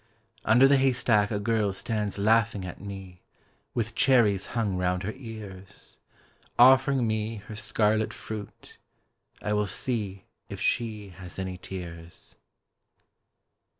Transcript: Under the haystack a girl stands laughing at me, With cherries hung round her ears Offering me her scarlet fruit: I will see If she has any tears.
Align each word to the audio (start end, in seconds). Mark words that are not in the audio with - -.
Under 0.43 0.67
the 0.67 0.77
haystack 0.77 1.29
a 1.29 1.37
girl 1.37 1.73
stands 1.73 2.17
laughing 2.17 2.65
at 2.65 2.81
me, 2.81 3.21
With 3.75 3.93
cherries 3.93 4.47
hung 4.57 4.75
round 4.75 5.03
her 5.03 5.11
ears 5.15 5.99
Offering 6.57 7.05
me 7.05 7.35
her 7.45 7.55
scarlet 7.55 8.11
fruit: 8.11 8.79
I 9.43 9.53
will 9.53 9.67
see 9.67 10.25
If 10.49 10.59
she 10.59 11.09
has 11.09 11.37
any 11.37 11.59
tears. 11.59 12.35